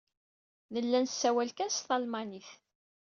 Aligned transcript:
Nella 0.73 0.99
nessawal 1.03 1.49
kan 1.57 1.69
s 1.75 1.79
talmanit. 1.87 2.49